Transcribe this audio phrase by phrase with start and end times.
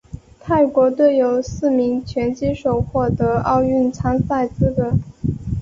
[0.39, 4.93] 泰国队有四名拳击手获得奥运参赛资格。